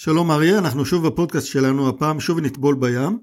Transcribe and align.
שלום 0.00 0.30
אריה, 0.30 0.58
אנחנו 0.58 0.84
שוב 0.84 1.06
בפודקאסט 1.06 1.46
שלנו, 1.46 1.88
הפעם 1.88 2.20
שוב 2.20 2.40
נטבול 2.40 2.74
בים 2.74 3.18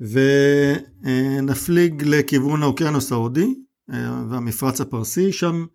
ונפליג 0.00 2.02
לכיוון 2.06 2.62
האוקיינוס 2.62 3.12
ההודי 3.12 3.54
אה, 3.92 4.22
והמפרץ 4.30 4.80
הפרסי, 4.80 5.32
שם 5.32 5.66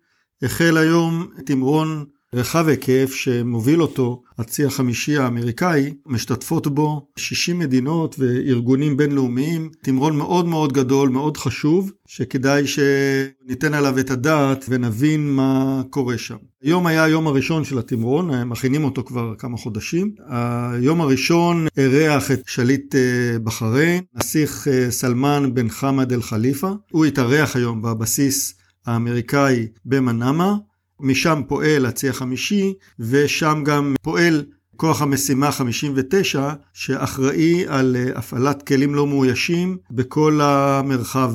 החל 0.42 0.76
היום 0.76 1.28
תמרון 1.46 2.04
רחב 2.34 2.68
היקף 2.68 3.12
שמוביל 3.14 3.82
אותו 3.82 4.22
הצי 4.38 4.64
החמישי 4.64 5.16
האמריקאי, 5.16 5.94
משתתפות 6.06 6.66
בו 6.66 7.06
60 7.16 7.58
מדינות 7.58 8.16
וארגונים 8.18 8.96
בינלאומיים, 8.96 9.70
תמרון 9.82 10.16
מאוד 10.16 10.46
מאוד 10.46 10.72
גדול, 10.72 11.08
מאוד 11.08 11.36
חשוב, 11.36 11.92
שכדאי 12.06 12.64
שניתן 12.66 13.74
עליו 13.74 13.98
את 13.98 14.10
הדעת 14.10 14.64
ונבין 14.68 15.30
מה 15.30 15.82
קורה 15.90 16.18
שם. 16.18 16.36
היום 16.62 16.86
היה 16.86 17.04
היום 17.04 17.26
הראשון 17.26 17.64
של 17.64 17.78
התמרון, 17.78 18.42
מכינים 18.42 18.84
אותו 18.84 19.04
כבר 19.04 19.34
כמה 19.38 19.56
חודשים. 19.56 20.14
היום 20.28 21.00
הראשון 21.00 21.66
אירח 21.76 22.30
את 22.30 22.42
שליט 22.46 22.94
אה, 22.94 23.38
בחריין, 23.44 24.04
נסיך 24.14 24.68
אה, 24.68 24.90
סלמן 24.90 25.54
בן 25.54 25.68
חמד 25.68 26.12
אל 26.12 26.22
חליפה. 26.22 26.70
הוא 26.90 27.04
התארח 27.04 27.56
היום 27.56 27.82
בבסיס 27.82 28.54
האמריקאי 28.86 29.66
במנאמה. 29.84 30.56
משם 31.00 31.42
פועל 31.48 31.86
הצי 31.86 32.08
החמישי, 32.08 32.74
ושם 32.98 33.62
גם 33.64 33.94
פועל 34.02 34.44
כוח 34.76 35.02
המשימה 35.02 35.52
59, 35.52 36.50
שאחראי 36.72 37.64
על 37.68 37.96
אה, 37.96 38.18
הפעלת 38.18 38.62
כלים 38.62 38.94
לא 38.94 39.06
מאוישים 39.06 39.78
בכל 39.90 40.40
המרחב. 40.42 41.34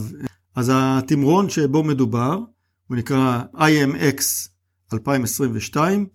אז 0.56 0.72
התמרון 0.74 1.50
שבו 1.50 1.84
מדובר, 1.84 2.40
הוא 2.88 2.98
נקרא 2.98 3.42
IMX 3.56 4.22
2022, 4.94 6.06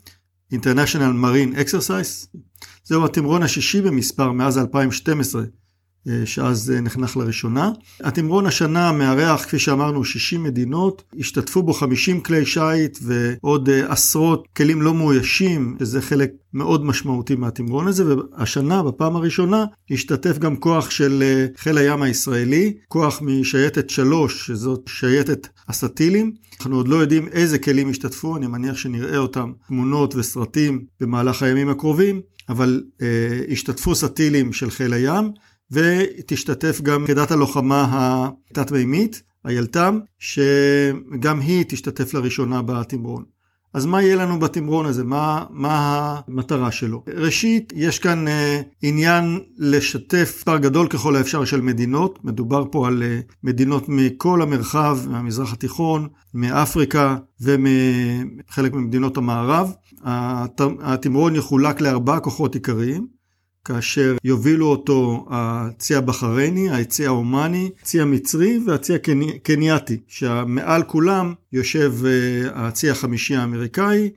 International 0.54 1.14
Marine 1.24 1.56
Exercise. 1.56 2.38
זהו 2.84 3.04
התמרון 3.04 3.42
השישי 3.42 3.82
במספר 3.82 4.32
מאז 4.32 4.58
2012 4.58 5.42
אה, 5.42 5.46
שאז 6.24 6.70
אה, 6.70 6.80
נחנך 6.80 7.16
לראשונה. 7.16 7.70
התמרון 8.00 8.46
השנה 8.46 8.92
מארח, 8.92 9.44
כפי 9.44 9.58
שאמרנו, 9.58 10.04
60 10.04 10.42
מדינות, 10.42 11.02
השתתפו 11.18 11.62
בו 11.62 11.72
50 11.72 12.20
כלי 12.20 12.46
שיט 12.46 12.98
ועוד 13.02 13.68
אה, 13.68 13.92
עשרות 13.92 14.48
כלים 14.56 14.82
לא 14.82 14.94
מאוישים, 14.94 15.76
שזה 15.78 16.02
חלק 16.02 16.30
מאוד 16.54 16.84
משמעותי 16.84 17.34
מהתמרון 17.34 17.88
הזה, 17.88 18.04
והשנה, 18.16 18.82
בפעם 18.82 19.16
הראשונה, 19.16 19.64
השתתף 19.90 20.38
גם 20.38 20.56
כוח 20.56 20.90
של 20.90 21.22
חיל 21.56 21.78
הים 21.78 22.02
הישראלי, 22.02 22.74
כוח 22.88 23.22
משייטת 23.22 23.90
3, 23.90 24.46
שזאת 24.46 24.80
שייטת 24.88 25.48
הסטילים. 25.68 26.32
אנחנו 26.58 26.76
עוד 26.76 26.88
לא 26.88 26.96
יודעים 26.96 27.28
איזה 27.28 27.58
כלים 27.58 27.90
השתתפו, 27.90 28.36
אני 28.36 28.46
מניח 28.46 28.76
שנראה 28.76 29.18
אותם 29.18 29.52
תמונות 29.68 30.14
וסרטים 30.14 30.84
במהלך 31.00 31.42
הימים 31.42 31.68
הקרובים, 31.68 32.20
אבל 32.48 32.82
אה, 33.02 33.40
השתתפו 33.50 33.94
סטילים 33.94 34.52
של 34.52 34.70
חיל 34.70 34.92
הים. 34.92 35.32
ותשתתף 35.72 36.80
גם 36.82 37.04
יחידת 37.04 37.30
הלוחמה 37.30 38.28
התת-מימית, 38.50 39.22
הילת"ם, 39.44 40.00
שגם 40.18 41.40
היא 41.40 41.64
תשתתף 41.68 42.14
לראשונה 42.14 42.62
בתמרון. 42.62 43.24
אז 43.74 43.86
מה 43.86 44.02
יהיה 44.02 44.16
לנו 44.16 44.38
בתמרון 44.38 44.86
הזה? 44.86 45.04
מה, 45.04 45.44
מה 45.50 46.20
המטרה 46.28 46.70
שלו? 46.70 47.04
ראשית, 47.16 47.72
יש 47.76 47.98
כאן 47.98 48.28
אה, 48.28 48.60
עניין 48.82 49.40
לשתף 49.58 50.34
מספר 50.36 50.58
גדול 50.58 50.86
ככל 50.88 51.16
האפשר 51.16 51.44
של 51.44 51.60
מדינות. 51.60 52.24
מדובר 52.24 52.64
פה 52.70 52.86
על 52.86 53.02
אה, 53.02 53.20
מדינות 53.44 53.84
מכל 53.88 54.42
המרחב, 54.42 54.98
מהמזרח 55.08 55.52
התיכון, 55.52 56.08
מאפריקה 56.34 57.16
ומחלק 57.40 58.72
ממדינות 58.72 59.16
המערב. 59.16 59.72
התמרון 60.80 61.36
יחולק 61.36 61.80
לארבעה 61.80 62.20
כוחות 62.20 62.54
עיקריים. 62.54 63.21
כאשר 63.64 64.16
יובילו 64.24 64.66
אותו 64.66 65.26
הצי 65.30 65.94
הבחרייני, 65.94 66.70
הצי 66.70 67.06
האומני, 67.06 67.70
הצי 67.82 68.00
המצרי 68.00 68.58
והצי 68.66 68.94
הקנייתי, 68.94 70.00
שמעל 70.08 70.82
כולם 70.82 71.34
יושב 71.52 71.92
אה, 72.06 72.66
הצי 72.66 72.90
החמישי 72.90 73.36
האמריקאי 73.36 74.10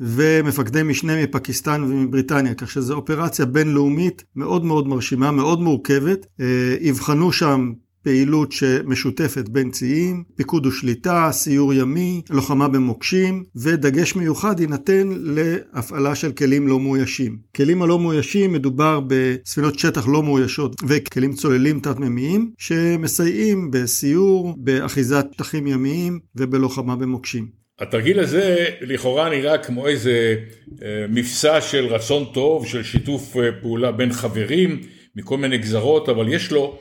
ומפקדי 0.00 0.82
משנה 0.82 1.22
מפקיסטן 1.22 1.82
ומבריטניה, 1.82 2.54
כך 2.54 2.70
שזו 2.70 2.94
אופרציה 2.94 3.46
בינלאומית 3.46 4.24
מאוד 4.36 4.64
מאוד 4.64 4.88
מרשימה, 4.88 5.30
מאוד 5.30 5.60
מורכבת. 5.60 6.26
אה, 6.40 6.76
יבחנו 6.80 7.32
שם 7.32 7.72
פעילות 8.02 8.52
שמשותפת 8.52 9.48
בין 9.48 9.70
ציים, 9.70 10.24
פיקוד 10.36 10.66
ושליטה, 10.66 11.28
סיור 11.32 11.74
ימי, 11.74 12.22
לוחמה 12.30 12.68
במוקשים, 12.68 13.44
ודגש 13.56 14.16
מיוחד 14.16 14.60
יינתן 14.60 15.08
להפעלה 15.14 16.14
של 16.14 16.32
כלים 16.32 16.68
לא 16.68 16.80
מאוישים. 16.80 17.38
כלים 17.56 17.82
הלא 17.82 17.98
מאוישים 17.98 18.52
מדובר 18.52 19.00
בספינות 19.06 19.78
שטח 19.78 20.08
לא 20.08 20.22
מאוישות 20.22 20.76
וכלים 20.88 21.32
צוללים 21.32 21.80
תת-מימיים, 21.80 22.50
שמסייעים 22.58 23.70
בסיור, 23.70 24.54
באחיזת 24.58 25.26
שטחים 25.32 25.66
ימיים 25.66 26.18
ובלוחמה 26.36 26.96
במוקשים. 26.96 27.60
התרגיל 27.80 28.20
הזה 28.20 28.66
לכאורה 28.80 29.30
נראה 29.30 29.58
כמו 29.58 29.86
איזה 29.86 30.36
אה, 30.82 31.06
מבצע 31.08 31.60
של 31.60 31.86
רצון 31.86 32.24
טוב, 32.34 32.66
של 32.66 32.82
שיתוף 32.82 33.36
אה, 33.36 33.52
פעולה 33.60 33.92
בין 33.92 34.12
חברים 34.12 34.80
מכל 35.16 35.36
מיני 35.36 35.58
גזרות, 35.58 36.08
אבל 36.08 36.32
יש 36.32 36.52
לו 36.52 36.78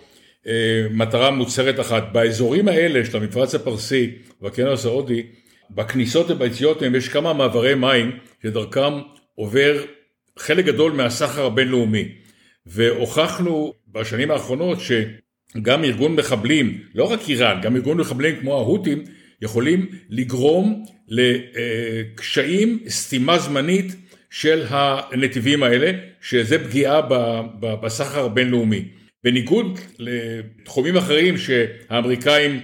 מטרה 0.91 1.31
מוצהרת 1.31 1.79
אחת. 1.79 2.03
באזורים 2.11 2.67
האלה 2.67 3.05
של 3.05 3.17
המפרץ 3.17 3.55
הפרסי 3.55 4.11
והקנוס 4.41 4.85
ההודי, 4.85 5.23
בכניסות 5.71 6.31
וביציאות 6.31 6.81
יש 6.95 7.09
כמה 7.09 7.33
מעברי 7.33 7.75
מים 7.75 8.11
שדרכם 8.43 8.93
עובר 9.35 9.83
חלק 10.37 10.65
גדול 10.65 10.91
מהסחר 10.91 11.45
הבינלאומי. 11.45 12.07
והוכחנו 12.65 13.73
בשנים 13.87 14.31
האחרונות 14.31 14.77
שגם 14.79 15.83
ארגון 15.83 16.15
מחבלים, 16.15 16.81
לא 16.95 17.03
רק 17.03 17.19
איראן, 17.29 17.61
גם 17.61 17.75
ארגון 17.75 17.97
מחבלים 17.97 18.35
כמו 18.35 18.57
ההותים, 18.57 19.03
יכולים 19.41 19.85
לגרום 20.09 20.83
לקשיים, 21.07 22.79
סתימה 22.87 23.39
זמנית 23.39 23.95
של 24.29 24.63
הנתיבים 24.69 25.63
האלה, 25.63 25.91
שזה 26.21 26.63
פגיעה 26.63 27.01
בסחר 27.59 28.25
הבינלאומי. 28.25 28.98
בניגוד 29.23 29.79
לתחומים 29.99 30.97
אחרים 30.97 31.37
שהאמריקאים 31.37 32.59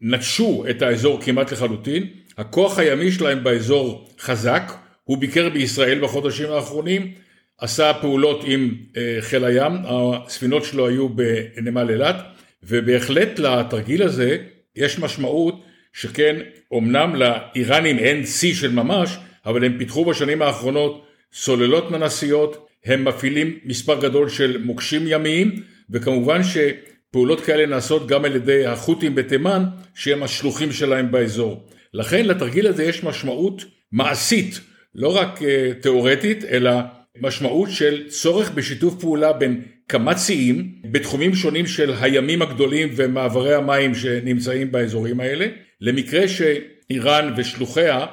נטשו 0.00 0.64
את 0.70 0.82
האזור 0.82 1.20
כמעט 1.22 1.52
לחלוטין, 1.52 2.06
הכוח 2.38 2.78
הימי 2.78 3.12
שלהם 3.12 3.44
באזור 3.44 4.08
חזק, 4.20 4.72
הוא 5.04 5.18
ביקר 5.18 5.48
בישראל 5.48 5.98
בחודשים 6.00 6.50
האחרונים, 6.50 7.12
עשה 7.58 7.92
פעולות 8.00 8.44
עם 8.46 8.74
אה, 8.96 9.16
חיל 9.20 9.44
הים, 9.44 9.72
הספינות 9.84 10.64
שלו 10.64 10.88
היו 10.88 11.08
בנמל 11.08 11.90
אילת, 11.90 12.16
ובהחלט 12.62 13.38
לתרגיל 13.38 14.02
הזה 14.02 14.36
יש 14.76 14.98
משמעות 14.98 15.64
שכן 15.92 16.36
אמנם 16.78 17.14
לאיראנים 17.14 17.98
אין 17.98 18.26
שיא 18.26 18.54
של 18.54 18.72
ממש, 18.72 19.16
אבל 19.46 19.64
הם 19.64 19.78
פיתחו 19.78 20.04
בשנים 20.04 20.42
האחרונות 20.42 21.06
סוללות 21.32 21.90
מנסיות, 21.90 22.68
הם 22.84 23.04
מפעילים 23.04 23.58
מספר 23.64 24.00
גדול 24.00 24.28
של 24.28 24.62
מוקשים 24.64 25.02
ימיים, 25.06 25.62
וכמובן 25.92 26.40
שפעולות 26.42 27.40
כאלה 27.40 27.66
נעשות 27.66 28.08
גם 28.08 28.24
על 28.24 28.36
ידי 28.36 28.66
החות'ים 28.66 29.14
בתימן, 29.14 29.64
שהם 29.94 30.22
השלוחים 30.22 30.72
שלהם 30.72 31.12
באזור. 31.12 31.66
לכן 31.94 32.26
לתרגיל 32.26 32.66
הזה 32.66 32.84
יש 32.84 33.04
משמעות 33.04 33.64
מעשית, 33.92 34.60
לא 34.94 35.16
רק 35.16 35.42
אה, 35.42 35.72
תיאורטית, 35.80 36.44
אלא 36.44 36.72
משמעות 37.20 37.70
של 37.70 38.08
צורך 38.08 38.50
בשיתוף 38.50 38.94
פעולה 39.00 39.32
בין 39.32 39.62
כמה 39.88 40.14
ציים 40.14 40.74
בתחומים 40.90 41.34
שונים 41.34 41.66
של 41.66 41.92
הימים 42.00 42.42
הגדולים 42.42 42.88
ומעברי 42.96 43.54
המים 43.54 43.94
שנמצאים 43.94 44.72
באזורים 44.72 45.20
האלה, 45.20 45.46
למקרה 45.80 46.28
שאיראן 46.28 47.34
ושלוחיה 47.36 48.06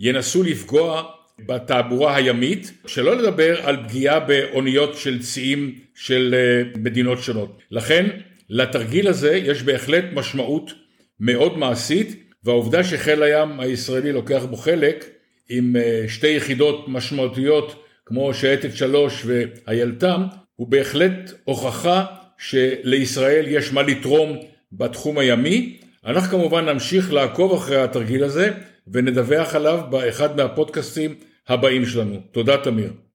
ינסו 0.00 0.42
לפגוע 0.42 1.02
בתעבורה 1.46 2.16
הימית, 2.16 2.72
שלא 2.86 3.16
לדבר 3.16 3.60
על 3.62 3.76
פגיעה 3.88 4.20
באוניות 4.20 4.96
של 4.96 5.22
ציים 5.22 5.74
של 5.94 6.34
אה, 6.34 6.80
מדינות 6.80 7.22
שונות. 7.22 7.62
לכן 7.70 8.06
לתרגיל 8.48 9.08
הזה 9.08 9.36
יש 9.36 9.62
בהחלט 9.62 10.04
משמעות 10.12 10.72
מאוד 11.20 11.58
מעשית, 11.58 12.24
והעובדה 12.44 12.84
שחיל 12.84 13.22
הים 13.22 13.60
הישראלי 13.60 14.12
לוקח 14.12 14.44
בו 14.44 14.56
חלק 14.56 15.04
עם 15.48 15.76
אה, 15.76 16.04
שתי 16.08 16.28
יחידות 16.28 16.84
משמעותיות 16.88 17.84
כמו 18.06 18.34
שייטת 18.34 18.76
שלוש 18.76 19.26
והילתם, 19.26 20.22
הוא 20.56 20.68
בהחלט 20.68 21.32
הוכחה 21.44 22.04
שלישראל 22.38 23.44
יש 23.48 23.72
מה 23.72 23.82
לתרום 23.82 24.36
בתחום 24.72 25.18
הימי. 25.18 25.78
אנחנו 26.06 26.38
כמובן 26.38 26.68
נמשיך 26.68 27.12
לעקוב 27.12 27.52
אחרי 27.52 27.82
התרגיל 27.82 28.24
הזה 28.24 28.50
ונדווח 28.92 29.54
עליו 29.54 29.80
באחד 29.90 30.36
מהפודקאסטים 30.36 31.14
הבאים 31.50 31.86
שלנו. 31.86 32.20
תודה 32.32 32.56
תמיר. 32.56 32.92